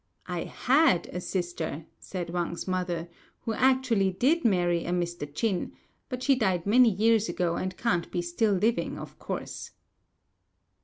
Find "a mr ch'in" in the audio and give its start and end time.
4.83-5.73